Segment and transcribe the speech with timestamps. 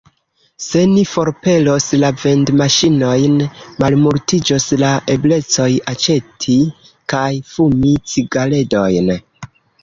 [0.67, 3.35] Se ni forpelos la vendmaŝinojn,
[3.83, 6.57] malmultiĝos la eblecoj aĉeti
[7.15, 9.15] kaj fumi cigaredojn.